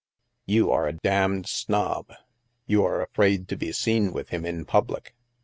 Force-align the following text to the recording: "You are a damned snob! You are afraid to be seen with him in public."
"You 0.47 0.71
are 0.71 0.87
a 0.87 0.93
damned 0.97 1.47
snob! 1.47 2.11
You 2.65 2.83
are 2.85 3.03
afraid 3.03 3.47
to 3.49 3.55
be 3.55 3.71
seen 3.71 4.11
with 4.13 4.29
him 4.29 4.47
in 4.47 4.65
public." 4.65 5.13